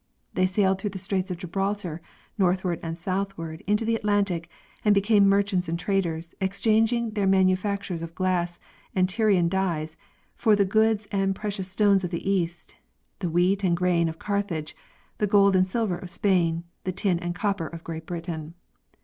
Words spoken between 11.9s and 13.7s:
of the east, the wheat